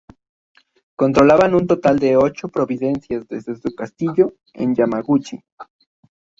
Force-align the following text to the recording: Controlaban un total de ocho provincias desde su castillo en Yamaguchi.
Controlaban 0.95 1.53
un 1.53 1.67
total 1.67 1.99
de 1.99 2.17
ocho 2.17 2.47
provincias 2.47 3.27
desde 3.27 3.55
su 3.55 3.75
castillo 3.75 4.33
en 4.51 4.73
Yamaguchi. 4.73 5.43